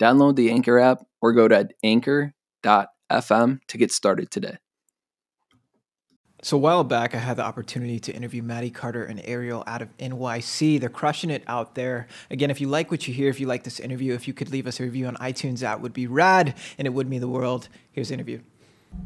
[0.00, 4.56] download the Anchor app or go to anchor.fm to get started today.
[6.42, 9.82] So a while back, I had the opportunity to interview Maddie Carter and Ariel out
[9.82, 10.80] of NYC.
[10.80, 12.06] They're crushing it out there.
[12.30, 14.50] Again, if you like what you hear, if you like this interview, if you could
[14.50, 17.28] leave us a review on iTunes, that would be rad, and it would mean the
[17.28, 17.68] world.
[17.92, 18.40] Here's the interview.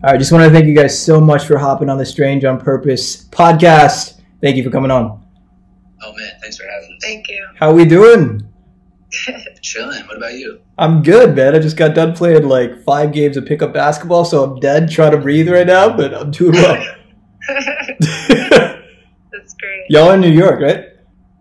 [0.05, 2.45] All right, just want to thank you guys so much for hopping on the Strange
[2.45, 4.20] on Purpose podcast.
[4.41, 5.20] Thank you for coming on.
[6.03, 7.03] Oh man, thanks for having us.
[7.03, 7.45] Thank you.
[7.56, 8.48] How we doing?
[9.74, 10.06] Chilling.
[10.06, 10.60] What about you?
[10.78, 11.56] I'm good, man.
[11.56, 15.11] I just got done playing like five games of pickup basketball, so I'm dead trying
[15.11, 16.81] to breathe right now, but I'm doing well.
[17.48, 17.64] That's
[19.58, 19.86] great.
[19.89, 20.84] Y'all in New York, right?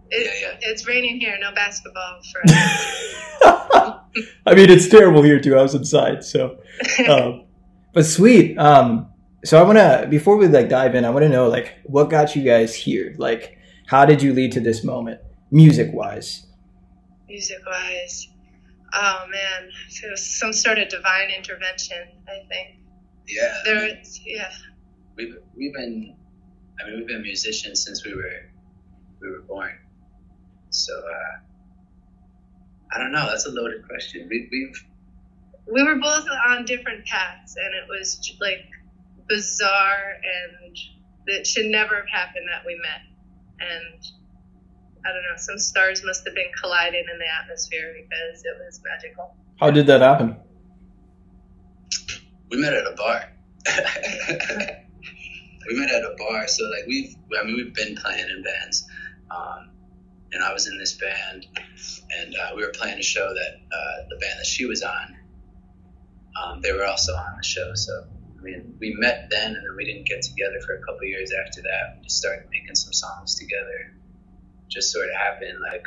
[0.10, 0.58] It's, Yeah, yeah.
[0.62, 1.38] it's raining here.
[1.40, 4.00] No basketball for us.
[4.48, 5.56] I mean, it's terrible here too.
[5.56, 6.58] I was inside, so.
[7.08, 7.44] Um,
[7.94, 8.58] but sweet.
[8.58, 9.10] Um,
[9.46, 12.10] so I want to before we like dive in, I want to know like what
[12.10, 13.14] got you guys here.
[13.20, 16.48] Like, how did you lead to this moment, music wise?
[17.28, 18.28] Music wise.
[18.94, 19.70] Oh man,
[20.16, 22.08] some sort of divine intervention.
[22.28, 22.78] I think
[23.28, 23.62] Yeah.
[23.66, 24.02] There.
[24.26, 24.52] Yeah.
[25.16, 26.16] we've we've been,
[26.80, 28.52] I mean, we've been musicians since we were
[29.22, 29.72] we were born.
[30.70, 31.40] So uh,
[32.94, 33.28] I don't know.
[33.28, 34.28] That's a loaded question.
[34.30, 34.86] We, we've
[35.72, 38.66] we were both on different paths, and it was like
[39.30, 40.78] bizarre, and
[41.28, 43.02] it should never have happened that we met.
[43.60, 44.04] And
[45.06, 48.82] I don't know, some stars must have been colliding in the atmosphere because it was
[48.84, 49.36] magical.
[49.60, 50.38] How did that happen?
[52.50, 53.32] we met at a bar.
[55.68, 56.48] we met at a bar.
[56.48, 58.86] So like we've, I mean, we've been playing in bands.
[59.32, 59.70] Um,
[60.32, 61.46] and I was in this band,
[62.20, 65.18] and uh, we were playing a show that uh, the band that she was on,
[66.42, 67.74] um, they were also on the show.
[67.76, 68.06] So
[68.40, 71.32] I mean, we met then, and then we didn't get together for a couple years
[71.46, 71.98] after that.
[71.98, 73.94] We just started making some songs together.
[74.74, 75.86] Just sort of happened, like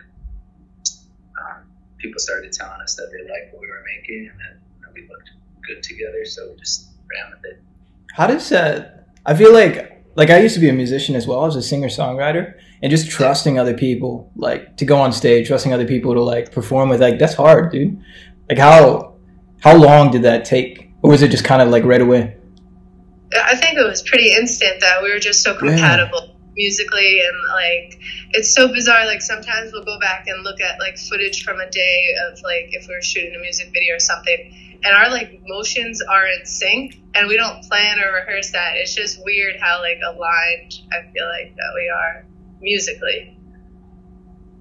[1.40, 1.64] um,
[1.98, 4.88] people started telling us that they liked what we were making, and that you know,
[4.94, 5.30] we looked
[5.66, 6.24] good together.
[6.24, 7.62] So we just ran with it.
[8.12, 9.08] How does that?
[9.26, 11.88] I feel like like I used to be a musician as well as a singer
[11.88, 16.22] songwriter, and just trusting other people, like to go on stage, trusting other people to
[16.22, 18.00] like perform with, like that's hard, dude.
[18.48, 19.16] Like how
[19.62, 22.36] how long did that take, or was it just kind of like right away?
[23.34, 28.00] I think it was pretty instant that we were just so compatible musically and like
[28.32, 31.70] it's so bizarre like sometimes we'll go back and look at like footage from a
[31.70, 34.52] day of like if we were shooting a music video or something
[34.82, 38.76] and our like motions are in sync and we don't plan or rehearse that.
[38.76, 42.26] It's just weird how like aligned i feel like that we are
[42.60, 43.36] musically.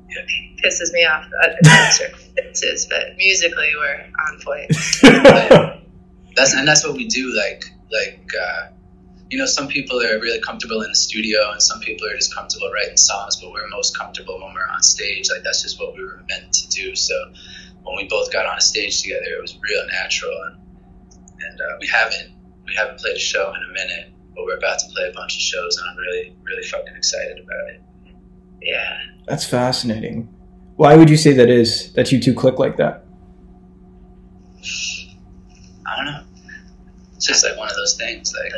[0.07, 1.25] It pisses me off.
[1.25, 4.71] In other circumstances but musically we're on point.
[6.35, 7.33] That's and that's what we do.
[7.33, 8.67] Like like uh,
[9.29, 12.33] you know, some people are really comfortable in the studio, and some people are just
[12.33, 13.37] comfortable writing songs.
[13.37, 15.29] But we're most comfortable when we're on stage.
[15.31, 16.95] Like that's just what we were meant to do.
[16.95, 17.13] So
[17.83, 20.35] when we both got on a stage together, it was real natural.
[20.47, 20.57] And,
[21.41, 22.33] and uh, we haven't
[22.65, 25.35] we haven't played a show in a minute, but we're about to play a bunch
[25.35, 27.81] of shows, and I'm really really fucking excited about it.
[28.61, 28.97] yeah
[29.27, 30.29] That's fascinating.
[30.75, 33.05] Why would you say that is that you two click like that?
[35.87, 36.21] I don't know.
[37.15, 38.33] It's just like one of those things.
[38.33, 38.51] Like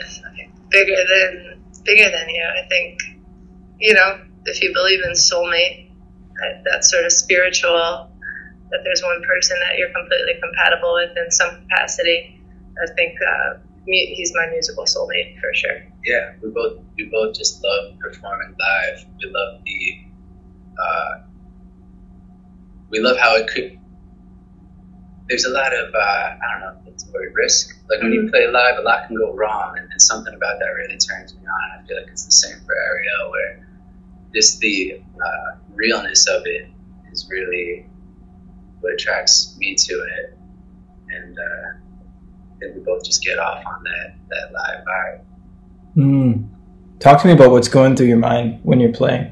[0.69, 2.43] bigger than bigger than you.
[2.43, 2.99] I think
[3.79, 5.91] you know if you believe in soulmate,
[6.65, 8.09] that, sort of spiritual,
[8.71, 12.41] that there's one person that you're completely compatible with in some capacity.
[12.81, 15.83] I think uh, he's my musical soulmate for sure.
[16.05, 19.05] yeah, we both we both just love performing live.
[19.19, 19.97] We love the
[20.81, 21.27] uh,
[22.89, 23.79] we love how it could.
[25.27, 27.76] There's a lot of uh, I don't know It's the word risk.
[27.89, 30.67] Like when you play live, a lot can go wrong, and, and something about that
[30.75, 31.79] really turns me on.
[31.79, 33.67] I feel like it's the same for Ariel, where
[34.33, 36.69] just the uh, realness of it
[37.11, 37.87] is really
[38.81, 40.37] what attracts me to it,
[41.09, 41.69] and uh,
[42.55, 45.21] I think we both just get off on that that live vibe.
[45.95, 46.49] Mm.
[46.99, 49.31] Talk to me about what's going through your mind when you're playing.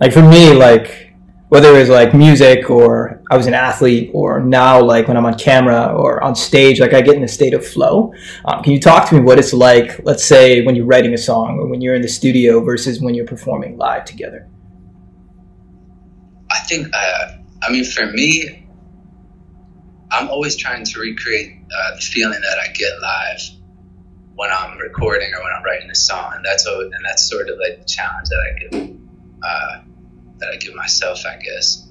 [0.00, 1.11] Like for me, like
[1.52, 5.38] whether it's like music or I was an athlete or now like when I'm on
[5.38, 8.14] camera or on stage, like I get in a state of flow.
[8.46, 11.18] Um, can you talk to me what it's like, let's say when you're writing a
[11.18, 14.48] song or when you're in the studio versus when you're performing live together?
[16.50, 17.32] I think, uh,
[17.62, 18.66] I mean, for me,
[20.10, 23.40] I'm always trying to recreate uh, the feeling that I get live
[24.36, 27.58] when I'm recording or when I'm writing a song, and that's and that's sort of
[27.58, 28.96] like the challenge that I give
[29.42, 29.91] uh,
[30.42, 31.88] that I give myself, I guess.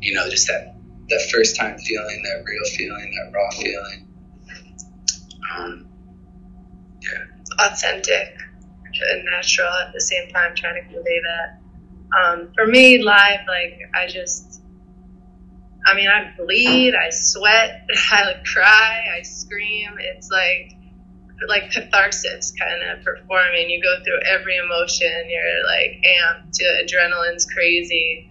[0.00, 0.76] You know, just that
[1.08, 4.08] that first time feeling, that real feeling, that raw feeling.
[5.54, 5.86] Um,
[7.02, 8.36] yeah, authentic
[9.10, 11.58] and natural at the same time, trying to convey that.
[12.16, 14.62] Um, for me, live, like I just,
[15.86, 19.90] I mean, I bleed, I sweat, I like cry, I scream.
[19.98, 20.78] It's like
[21.48, 23.70] like catharsis kind of performing.
[23.70, 25.28] You go through every emotion.
[25.28, 26.54] You're like amped.
[26.54, 28.30] The Adrenaline's crazy.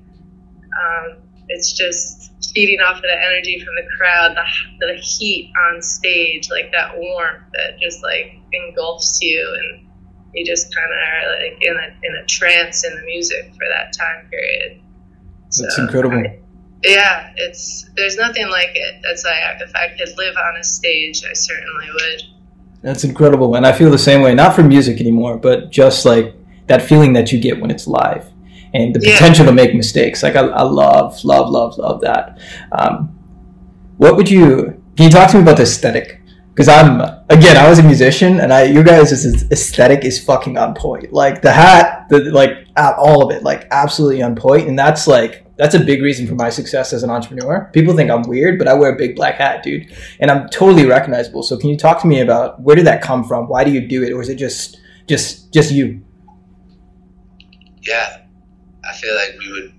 [0.72, 1.18] Um,
[1.48, 6.50] it's just feeding off of the energy from the crowd, the, the heat on stage,
[6.50, 9.88] like that warmth that just like engulfs you, and
[10.34, 13.68] you just kind of are like in a in a trance in the music for
[13.68, 14.82] that time period.
[15.60, 16.18] That's so, incredible.
[16.18, 16.40] I,
[16.84, 19.02] yeah, it's there's nothing like it.
[19.04, 22.22] That's like if I could live on a stage, I certainly would.
[22.82, 24.34] That's incredible, and I feel the same way.
[24.34, 26.36] Not for music anymore, but just like
[26.68, 28.32] that feeling that you get when it's live,
[28.74, 29.14] and the yeah.
[29.14, 30.24] potential to make mistakes.
[30.24, 32.40] Like I, I love, love, love, love that.
[32.72, 33.16] Um,
[33.98, 34.82] what would you?
[34.98, 36.22] Can you talk to me about the aesthetic?
[36.50, 40.74] Because I'm again, I was a musician, and I, you guys' aesthetic is fucking on
[40.74, 41.14] point.
[41.14, 45.46] Like the hat, the like all of it, like absolutely on point, and that's like
[45.62, 47.70] that's a big reason for my success as an entrepreneur.
[47.72, 50.88] People think I'm weird, but I wear a big black hat, dude, and I'm totally
[50.88, 51.44] recognizable.
[51.44, 53.48] So can you talk to me about where did that come from?
[53.48, 56.02] Why do you do it, or is it just just just you?
[57.84, 58.24] Yeah,
[58.84, 59.74] I feel like we would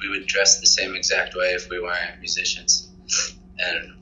[0.00, 2.90] we would dress the same exact way if we weren't musicians,
[3.58, 3.92] and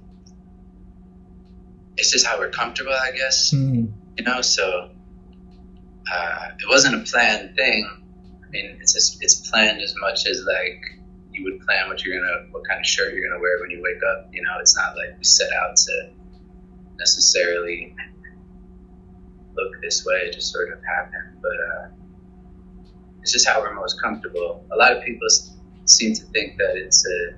[1.96, 3.52] it's just how we're comfortable, I guess.
[3.52, 3.92] Mm.
[4.16, 4.92] You know, so
[6.12, 7.90] uh, it wasn't a planned thing.
[8.46, 10.93] I mean, it's just it's planned as much as like
[11.34, 13.82] you would plan what you're gonna, what kind of shirt you're gonna wear when you
[13.82, 14.28] wake up.
[14.32, 16.10] You know, it's not like we set out to
[16.98, 17.94] necessarily
[19.56, 20.16] look this way.
[20.26, 21.88] It just sort of happened, but uh,
[23.20, 24.64] it's just how we're most comfortable.
[24.72, 25.26] A lot of people
[25.86, 27.34] seem to think that it's a,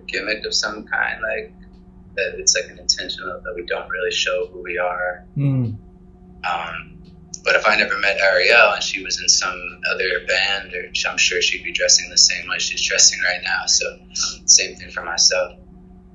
[0.00, 1.52] a gimmick of some kind, like
[2.16, 5.24] that it's like an intentional that we don't really show who we are.
[5.36, 5.76] Mm.
[7.46, 11.16] But if I never met Ariel and she was in some other band, or I'm
[11.16, 13.66] sure she'd be dressing the same way she's dressing right now.
[13.66, 13.86] So,
[14.46, 15.52] same thing for myself.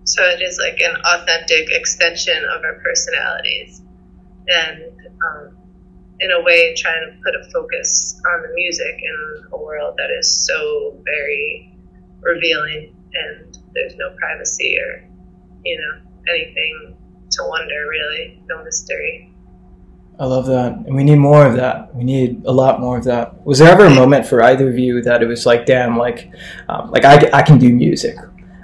[0.03, 3.81] So it is like an authentic extension of our personalities,
[4.47, 4.83] and
[5.23, 5.57] um,
[6.19, 10.09] in a way, trying to put a focus on the music in a world that
[10.19, 11.73] is so very
[12.21, 15.07] revealing, and there's no privacy or
[15.63, 16.97] you know anything
[17.31, 19.30] to wonder really, no mystery.
[20.21, 20.73] I love that.
[20.73, 21.95] And we need more of that.
[21.95, 23.43] We need a lot more of that.
[23.43, 26.31] Was there ever a moment for either of you that it was like, damn, like,
[26.69, 28.17] um, like I, I can do music.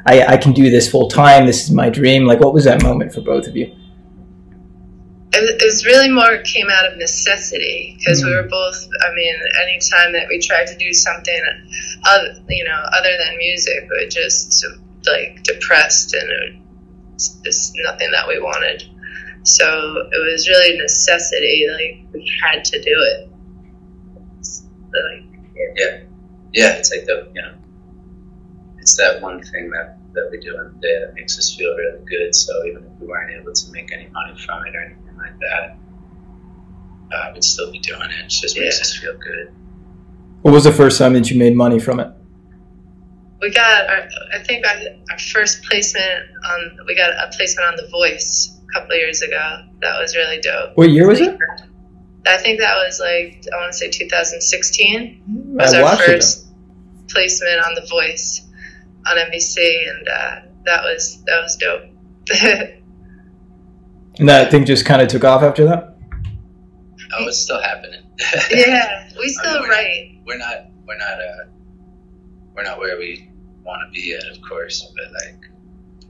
[0.06, 1.48] I, I can do this full time.
[1.48, 2.26] This is my dream.
[2.26, 3.76] Like, what was that moment for both of you?
[5.34, 8.30] It was really more came out of necessity because mm-hmm.
[8.30, 8.88] we were both.
[9.02, 11.42] I mean, anytime that we tried to do something,
[12.06, 14.64] other, you know, other than music, we just
[15.08, 16.62] like depressed and it
[17.14, 18.84] was just nothing that we wanted.
[19.48, 19.66] So
[20.12, 21.66] it was really a necessity.
[21.72, 23.30] Like we had to do it.
[24.92, 25.24] Like,
[25.56, 25.64] yeah.
[25.76, 26.00] yeah.
[26.52, 27.54] yeah, It's like the you know,
[28.78, 31.74] it's that one thing that that we do in the day that makes us feel
[31.78, 32.36] really good.
[32.36, 35.40] So even if we weren't able to make any money from it or anything like
[35.40, 35.78] that,
[37.16, 38.26] uh, we'd still be doing it.
[38.26, 38.64] It just yeah.
[38.64, 39.54] makes us feel good.
[40.42, 42.12] What was the first time that you made money from it?
[43.40, 44.76] We got, our, I think, our,
[45.12, 46.06] our first placement
[46.44, 46.80] on.
[46.88, 49.64] We got a placement on The Voice a couple years ago.
[49.82, 50.76] That was really dope.
[50.76, 51.38] What year was it?
[52.26, 56.48] I think that was like I want to say 2016 mm, was I our first
[56.48, 58.46] it, placement on The Voice
[59.08, 61.84] on NBC, and uh, that was that was dope.
[64.20, 65.96] and that thing just kind of took off after that.
[67.18, 68.02] Oh, it's still happening.
[68.52, 70.12] yeah, we still I mean, we're write.
[70.14, 70.58] Not, we're not.
[70.88, 71.20] We're not.
[71.20, 71.46] Uh,
[72.56, 73.30] we're not where we
[73.64, 75.40] want to be yet, of course, but like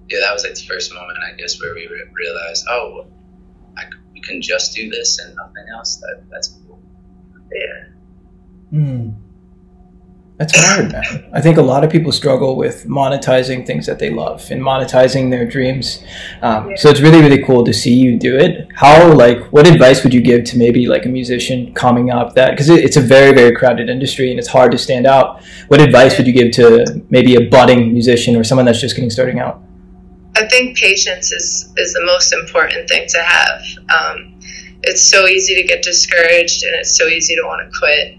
[0.09, 3.07] yeah, that was like the first moment, I guess, where we realized, oh,
[3.77, 3.83] I,
[4.13, 5.97] we can just do this and nothing else.
[5.97, 6.81] That that's cool.
[7.51, 7.83] Yeah.
[8.71, 9.09] Hmm.
[10.37, 11.31] That's hard, man.
[11.33, 15.31] I think a lot of people struggle with monetizing things that they love and monetizing
[15.31, 16.03] their dreams.
[16.43, 16.75] Um, yeah.
[16.75, 18.67] So it's really, really cool to see you do it.
[18.75, 22.51] How, like, what advice would you give to maybe like a musician coming up that,
[22.51, 25.43] because it, it's a very, very crowded industry and it's hard to stand out.
[25.69, 29.09] What advice would you give to maybe a budding musician or someone that's just getting
[29.09, 29.63] starting out?
[30.37, 33.61] I think patience is is the most important thing to have.
[33.89, 34.39] Um,
[34.83, 38.17] it's so easy to get discouraged, and it's so easy to want to quit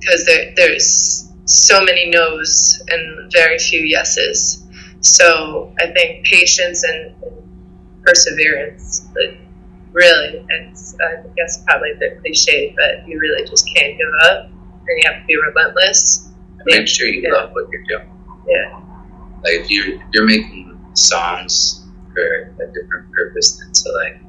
[0.00, 4.66] because there, there's so many no's and very few yeses.
[5.00, 9.06] so I think patience and, and perseverance.
[9.92, 14.46] Really, it's I guess probably a bit cliche, but you really just can't give up,
[14.46, 16.28] and you have to be relentless.
[16.64, 17.34] Make sure you Yeah.
[17.34, 18.08] love what you're doing.
[18.48, 18.80] Yeah,
[19.44, 24.20] Like if you're you're making songs for a different purpose than to like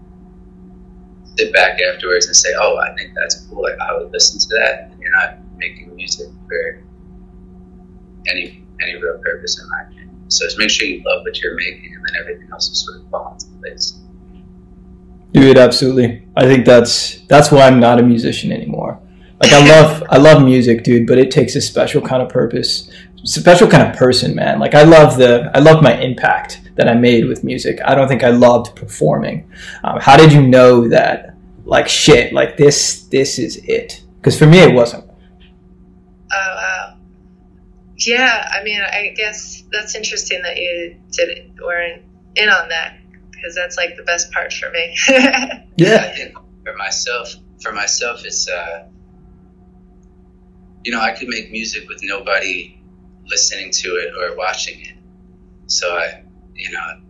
[1.38, 4.48] sit back afterwards and say, "Oh, I think that's cool." Like I would listen to
[4.60, 6.84] that, and you're not making music for
[8.27, 10.29] any any real purpose in my opinion.
[10.29, 13.01] So just make sure you love what you're making, and then everything else will sort
[13.01, 14.00] of fall into place.
[15.32, 16.27] Dude, absolutely.
[16.36, 19.00] I think that's that's why I'm not a musician anymore.
[19.44, 22.90] Like I love I love music, dude, but it takes a special kind of purpose,
[23.26, 24.58] special kind of person, man.
[24.58, 27.80] Like I love the I love my impact that I made with music.
[27.84, 29.52] I don't think I loved performing.
[29.84, 31.36] Um, how did you know that?
[31.66, 34.02] Like shit, like this this is it?
[34.16, 35.04] Because for me, it wasn't.
[35.10, 36.98] Oh wow.
[37.98, 42.04] Yeah, I mean, I guess that's interesting that you did it, weren't
[42.36, 42.98] in on that
[43.32, 44.96] because that's like the best part for me.
[45.10, 48.88] I think for myself, for myself, it's uh,
[50.84, 52.80] you know, I could make music with nobody
[53.25, 54.96] listening to it or watching it.
[55.68, 56.24] So I,
[56.56, 57.02] you know,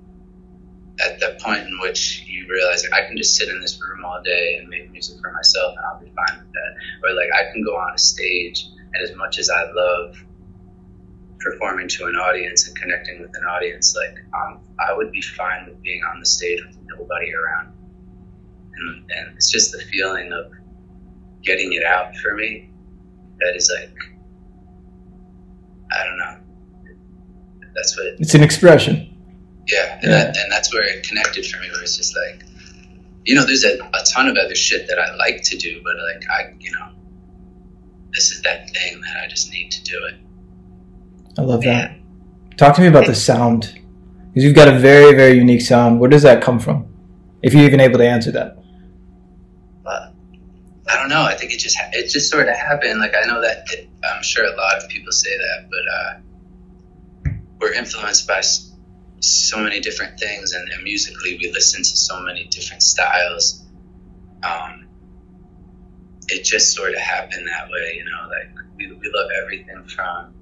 [1.04, 4.06] at the point in which you realize like, I can just sit in this room
[4.06, 7.10] all day and make music for myself, and I'll be fine with that.
[7.10, 10.16] Or like I can go on a stage, and as much as I love
[11.40, 15.66] performing to an audience and connecting with an audience, like um, I would be fine
[15.66, 17.74] with being on the stage with nobody around
[18.76, 20.52] and, and it's just the feeling of
[21.44, 22.70] getting it out for me
[23.40, 23.96] that is like
[25.92, 26.38] I don't know.
[27.76, 29.16] That's what It's an expression.
[29.68, 30.10] yeah, and, Yeah.
[30.10, 31.70] That, and that's where it connected for me.
[31.72, 32.44] Where it's just like,
[33.26, 35.96] you know, there's a, a ton of other shit that I like to do, but
[35.96, 36.90] like I, you know,
[38.14, 40.16] this is that thing that I just need to do it.
[41.38, 41.88] I love Yeah.
[41.88, 42.58] that.
[42.58, 43.80] Talk to me about the sound.
[44.30, 46.00] Because you've got a very, very unique sound.
[46.00, 46.88] Where does that come from?
[47.44, 48.58] If you're even able to answer that.
[50.94, 51.24] I don't know.
[51.24, 53.00] I think it just ha- it just sort of happened.
[53.00, 57.32] Like I know that it, I'm sure a lot of people say that, but uh,
[57.60, 58.42] we're influenced by
[59.20, 63.66] so many different things, and, and musically we listen to so many different styles.
[64.44, 64.88] Um,
[66.28, 68.30] it just sort of happened that way, you know.
[68.30, 70.36] Like we, we love everything from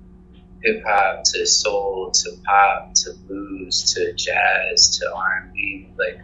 [0.64, 6.20] hip hop to soul to pop to blues to jazz to R and B, like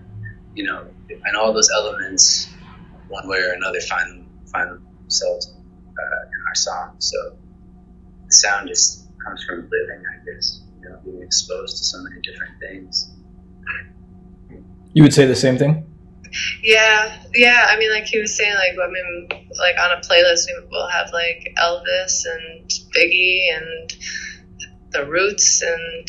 [0.53, 2.49] you know, and all those elements,
[3.09, 4.16] one way or another, find
[4.51, 4.69] find
[5.03, 6.95] themselves uh, in our song.
[6.99, 7.37] So
[8.27, 10.61] the sound just comes from living, I guess.
[10.81, 13.11] You know, being exposed to so many different things.
[14.93, 15.83] You would say the same thing?
[16.63, 17.67] Yeah, yeah.
[17.69, 20.87] I mean, like he was saying, like I mean, like on a playlist we will
[20.89, 23.93] have like Elvis and Biggie and
[24.91, 26.07] the Roots and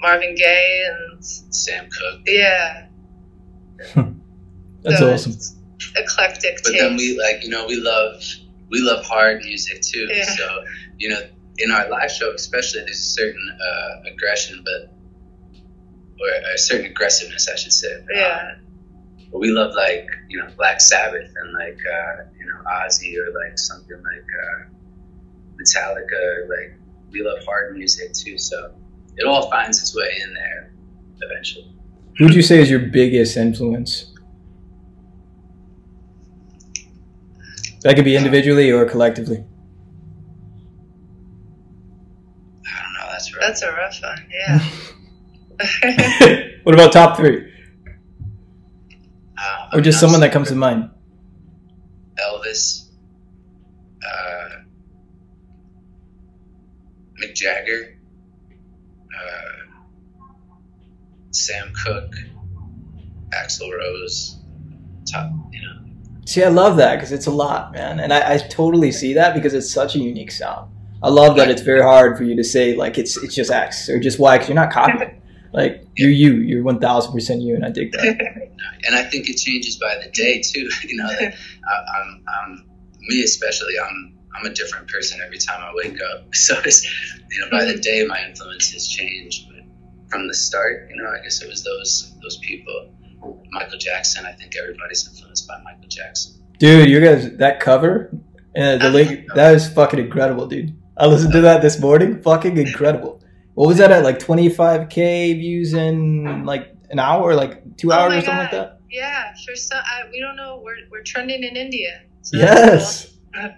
[0.00, 2.20] Marvin Gaye and Sam Cooke.
[2.26, 2.86] yeah.
[4.82, 5.57] That's So awesome.
[5.96, 6.82] It's Eclectic But taste.
[6.82, 8.22] then we like, you know, we love
[8.70, 10.06] we love hard music too.
[10.10, 10.24] Yeah.
[10.24, 10.64] So
[10.98, 11.20] you know,
[11.58, 14.94] in our live show, especially, there's a certain uh, aggression, but
[16.20, 18.04] or a certain aggressiveness, I should say.
[18.12, 18.56] yeah,
[19.30, 23.32] But we love like you know Black Sabbath and like uh, you know Ozzy or
[23.32, 24.70] like something like uh,
[25.56, 26.12] Metallica.
[26.12, 26.78] Or, like
[27.10, 28.74] we love hard music too, so
[29.16, 30.72] it all finds its way in there
[31.22, 31.72] eventually.
[32.18, 34.12] Who would you say is your biggest influence?
[37.82, 39.44] That could be individually or collectively.
[42.66, 43.12] I don't know.
[43.12, 43.40] That's right.
[43.40, 44.26] that's a rough one.
[44.30, 44.58] Yeah.
[46.62, 47.52] what about top three?
[49.36, 50.90] Uh, Or just someone that comes to mind?
[52.18, 52.88] Elvis,
[54.04, 54.48] uh,
[57.22, 57.96] Mick Jagger,
[59.16, 59.74] uh,
[61.30, 62.14] Sam Cooke,
[63.32, 64.36] Axl Rose,
[65.10, 65.87] top, you know.
[66.28, 68.00] See, I love that because it's a lot, man.
[68.00, 70.70] And I, I totally see that because it's such a unique sound.
[71.02, 73.88] I love that it's very hard for you to say, like, it's it's just X
[73.88, 75.14] or just Y because you're not copying.
[75.50, 76.34] Like, you're you.
[76.34, 78.04] You're 1000% you, and I dig that.
[78.84, 80.68] and I think it changes by the day too.
[80.86, 82.70] You know, like I, I'm, I'm
[83.00, 83.72] me especially.
[83.82, 86.34] I'm I'm a different person every time I wake up.
[86.34, 86.84] So it's
[87.30, 89.48] you know by the day my influences change.
[89.48, 89.64] But
[90.10, 92.92] from the start, you know, I guess it was those those people.
[93.50, 94.24] Michael Jackson.
[94.26, 96.34] I think everybody's influenced by Michael Jackson.
[96.58, 98.10] Dude, you guys, that cover,
[98.56, 100.76] uh, the link, that is fucking incredible, dude.
[100.96, 102.20] I listened to that this morning.
[102.22, 103.22] Fucking incredible.
[103.54, 104.02] What was that at?
[104.04, 108.50] Like 25k views in like an hour, like two Oh hours my or something like
[108.52, 108.80] that?
[108.90, 110.60] yeah, for some, I, we don't know.
[110.64, 112.02] We're we're trending in India.
[112.22, 113.16] So Yes.
[113.34, 113.50] cool.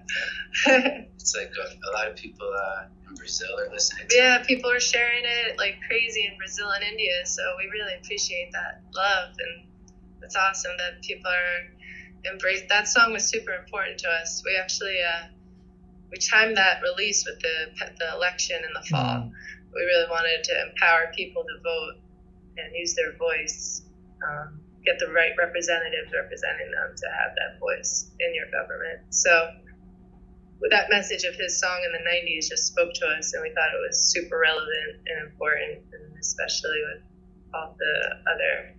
[0.67, 4.09] it's like a, a lot of people uh, in Brazil are listening.
[4.09, 7.27] To yeah, people are sharing it like crazy in Brazil and India.
[7.27, 9.67] So we really appreciate that love, and
[10.23, 12.63] it's awesome that people are embrace.
[12.69, 14.43] That song was super important to us.
[14.47, 15.27] We actually uh,
[16.11, 19.29] we timed that release with the the election in the fall.
[19.29, 19.33] Mm.
[19.75, 22.03] We really wanted to empower people to vote
[22.59, 23.83] and use their voice.
[24.27, 29.01] Um, get the right representatives representing them to have that voice in your government.
[29.11, 29.53] So
[30.69, 33.73] that message of his song in the 90s just spoke to us and we thought
[33.73, 37.03] it was super relevant and important and especially with
[37.55, 38.75] all the other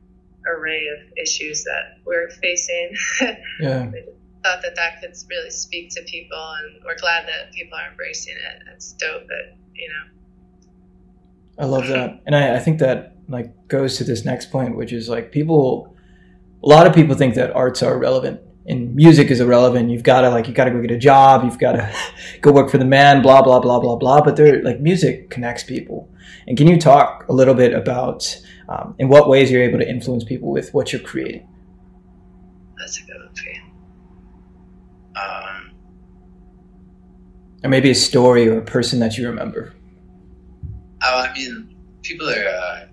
[0.48, 2.96] array of issues that we're facing.
[3.60, 3.88] Yeah.
[3.88, 4.04] We
[4.44, 8.36] thought that that could really speak to people and we're glad that people are embracing
[8.36, 8.64] it.
[8.74, 11.64] It's dope that you know.
[11.64, 12.22] I love that.
[12.26, 15.96] And I, I think that like goes to this next point which is like people
[16.64, 19.90] a lot of people think that arts are relevant and music is irrelevant.
[19.90, 21.44] You've got to like you got to go get a job.
[21.44, 21.94] You've got to
[22.42, 23.22] go work for the man.
[23.22, 24.22] Blah blah blah blah blah.
[24.22, 26.10] But they're like music connects people.
[26.48, 28.40] And can you talk a little bit about
[28.70, 31.48] um, in what ways you're able to influence people with what you're creating?
[32.78, 33.16] That's a good
[33.46, 33.62] you.
[35.22, 35.72] Um,
[37.64, 39.74] or maybe a story or a person that you remember.
[41.04, 42.48] Oh, I mean, people are.
[42.48, 42.86] Uh,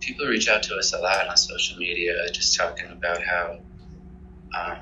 [0.00, 3.58] people reach out to us a lot on social media, just talking about how
[4.54, 4.78] um,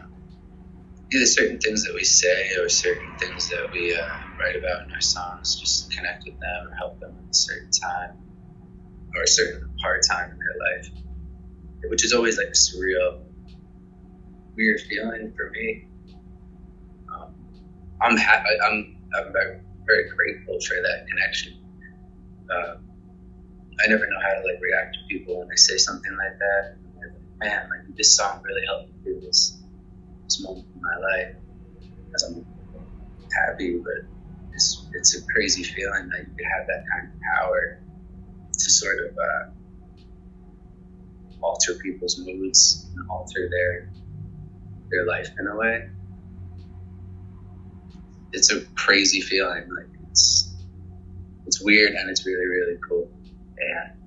[1.12, 4.92] either certain things that we say or certain things that we uh, write about in
[4.94, 8.16] our songs just connect with them or help them at a certain time
[9.16, 10.88] or a certain hard time in their life,
[11.90, 13.23] which is always like a surreal,
[14.56, 15.88] weird feeling for me.
[17.12, 17.35] Um,
[18.02, 18.50] I'm happy.
[18.64, 21.54] I'm I'm very, very grateful for that connection.
[22.50, 22.75] Uh,
[23.85, 26.84] I never know how to like react to people when they say something like that.
[27.44, 29.60] Man, like this song really helped me through this
[30.24, 31.36] this moment in my life
[32.14, 32.46] as I'm
[33.46, 34.08] happy, but
[34.54, 37.82] it's it's a crazy feeling that you could have that kind of power
[38.50, 39.50] to sort of uh,
[41.42, 43.90] alter people's moods and alter their
[44.90, 45.90] their life in a way.
[48.33, 49.68] It's a crazy feeling.
[49.68, 50.50] Like it's
[51.46, 53.11] it's weird and it's really really cool.
[53.61, 54.04] Yeah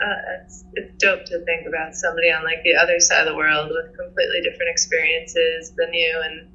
[0.00, 3.36] uh, it's, it's dope to think about somebody on like the other side of the
[3.36, 6.48] world with completely different experiences than you and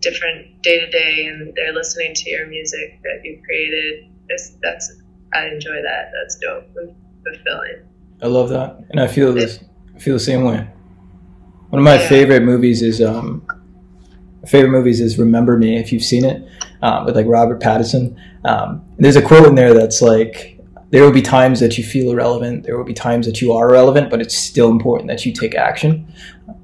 [0.00, 4.10] different day to day, and they're listening to your music that you created.
[4.28, 4.92] It's, that's
[5.32, 6.12] I enjoy that.
[6.20, 7.88] That's dope and fulfilling.
[8.22, 9.58] I love that, and I feel this.
[9.94, 10.68] I feel the same way.
[11.70, 12.08] One of my yeah.
[12.08, 13.46] favorite movies is um,
[14.46, 15.76] favorite movies is Remember Me.
[15.76, 16.46] If you've seen it,
[16.84, 18.16] uh, with like Robert Pattinson.
[18.44, 20.53] Um, there's a quote in there that's like
[20.94, 22.62] there will be times that you feel irrelevant.
[22.62, 25.56] There will be times that you are relevant, but it's still important that you take
[25.56, 26.06] action.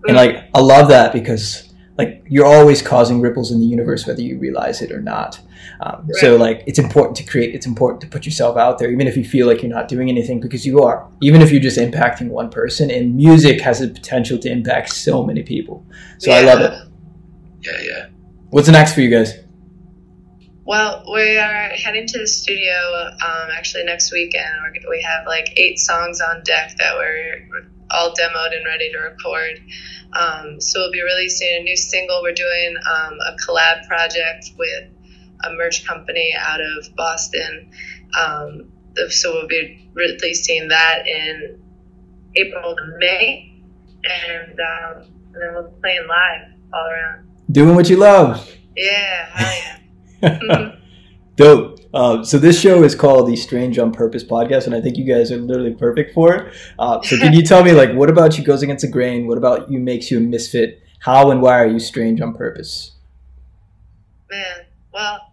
[0.06, 4.22] And like, I love that because like you're always causing ripples in the universe, whether
[4.22, 5.40] you realize it or not.
[5.80, 6.14] Um, right.
[6.20, 7.56] So like, it's important to create.
[7.56, 10.08] It's important to put yourself out there, even if you feel like you're not doing
[10.08, 11.10] anything, because you are.
[11.20, 15.24] Even if you're just impacting one person, and music has the potential to impact so
[15.24, 15.84] many people.
[16.18, 16.36] So yeah.
[16.36, 16.88] I love it.
[17.62, 18.06] Yeah, yeah.
[18.50, 19.34] What's next for you guys?
[20.70, 22.72] Well, we are heading to the studio
[23.20, 24.54] um, actually next weekend.
[24.62, 27.48] We're, we have like eight songs on deck that we're
[27.90, 29.58] all demoed and ready to record.
[30.12, 32.22] Um, so we'll be releasing a new single.
[32.22, 34.84] We're doing um, a collab project with
[35.44, 37.72] a merch company out of Boston.
[38.16, 38.70] Um,
[39.08, 41.60] so we'll be releasing that in
[42.36, 43.60] April to May,
[44.04, 45.02] and, um,
[45.34, 47.26] and then we'll be playing live all around.
[47.50, 48.48] Doing what you love.
[48.76, 49.78] Yeah,
[50.22, 50.76] hell yeah.
[51.36, 51.80] Dope.
[51.92, 55.04] Uh, so this show is called the Strange on Purpose podcast, and I think you
[55.04, 56.54] guys are literally perfect for it.
[56.78, 59.26] Uh, so can you tell me, like, what about you goes against the grain?
[59.26, 60.82] What about you makes you a misfit?
[61.00, 62.92] How and why are you strange on purpose?
[64.30, 65.32] Man, well,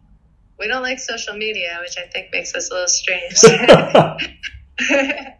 [0.57, 3.43] we don't like social media, which I think makes us a little strange.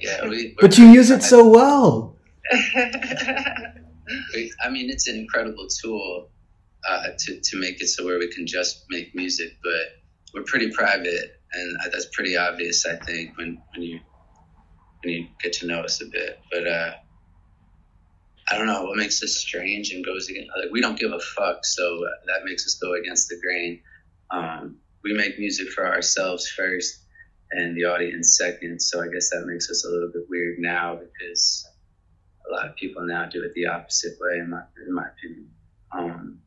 [0.00, 2.16] yeah, we, but you use it so well.
[2.50, 3.74] I
[4.70, 6.31] mean, it's an incredible tool
[6.88, 10.70] uh, to, to make it so where we can just make music, but we're pretty
[10.70, 14.00] private, and that's pretty obvious, I think, when, when you
[15.04, 16.38] when you get to know us a bit.
[16.50, 16.92] But uh,
[18.48, 20.50] I don't know what makes us strange and goes against.
[20.56, 23.80] Like we don't give a fuck, so that makes us go against the grain.
[24.30, 27.04] Um, we make music for ourselves first,
[27.50, 28.80] and the audience second.
[28.80, 31.66] So I guess that makes us a little bit weird now because
[32.48, 35.50] a lot of people now do it the opposite way, in my in my opinion.
[35.92, 36.38] Um,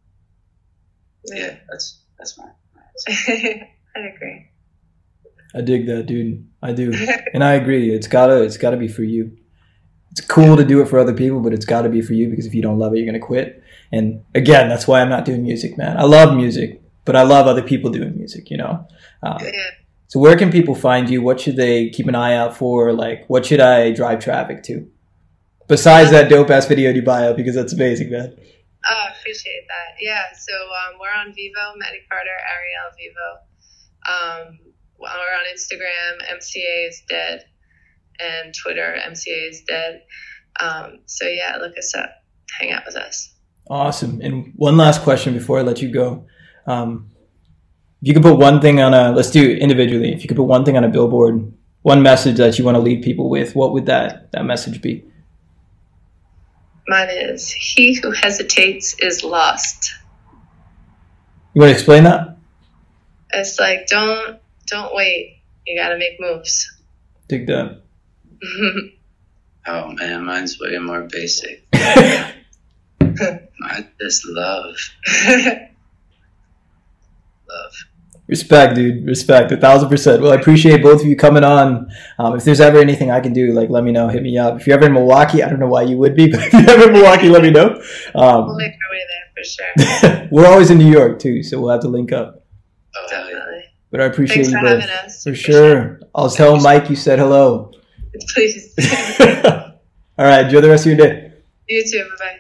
[1.34, 2.46] yeah, that's that's my.
[3.08, 4.48] I agree.
[5.54, 6.48] I dig that, dude.
[6.62, 6.92] I do,
[7.34, 7.94] and I agree.
[7.94, 9.38] It's gotta it's gotta be for you.
[10.12, 12.30] It's cool to do it for other people, but it's got to be for you
[12.30, 13.62] because if you don't love it, you're gonna quit.
[13.92, 15.98] And again, that's why I'm not doing music, man.
[15.98, 18.88] I love music, but I love other people doing music, you know?
[19.22, 19.52] Um, Yeah.
[20.08, 21.22] so where can people find you?
[21.22, 22.94] What should they keep an eye out for?
[22.94, 24.88] Like, what should I drive traffic to?
[25.68, 28.38] Besides that dope ass video you your bio, because that's amazing, man.
[28.88, 29.98] Oh, appreciate that.
[30.00, 34.48] Yeah, so um, we're on Vevo, Maddie Carter, Ariel Vevo.
[34.48, 34.60] Um,
[35.00, 37.46] we're on Instagram, MCA is dead,
[38.20, 40.04] and Twitter, MCA is dead.
[40.60, 42.12] Um, so yeah, look us up,
[42.60, 43.34] hang out with us.
[43.70, 44.22] Awesome.
[44.22, 46.28] And one last question before I let you go.
[46.68, 47.12] Um,
[48.02, 50.14] if you could put one thing on a, let's do it individually.
[50.14, 52.82] If you could put one thing on a billboard, one message that you want to
[52.82, 55.04] leave people with, what would that, that message be?
[56.88, 59.94] Mine is He who hesitates is lost.
[61.54, 62.38] You want to explain that?
[63.32, 65.42] It's like don't don't wait.
[65.66, 66.72] You gotta make moves.
[67.28, 67.82] Dig that.
[69.68, 71.66] Oh man, mine's way more basic.
[71.74, 72.36] I
[74.00, 74.76] just love,
[77.50, 77.74] love.
[78.28, 79.06] Respect, dude.
[79.06, 80.22] Respect, a thousand percent.
[80.22, 81.92] Well, I appreciate both of you coming on.
[82.18, 84.08] Um, if there's ever anything I can do, like let me know.
[84.08, 84.60] Hit me up.
[84.60, 86.70] If you're ever in Milwaukee, I don't know why you would be, but if you're
[86.70, 87.80] ever in Milwaukee, let me know.
[88.16, 90.28] we'll Um, make our way there for sure.
[90.32, 92.44] we're always in New York too, so we'll have to link up.
[92.96, 93.08] Oh.
[93.10, 93.64] Definitely.
[93.92, 95.24] But I appreciate Thanks you for both having us.
[95.24, 96.00] for sure.
[96.16, 97.72] I'll tell Mike you said hello.
[98.34, 98.74] Please.
[100.18, 101.32] All right, enjoy the rest of your day.
[101.70, 102.04] you too.
[102.10, 102.40] Bye bye.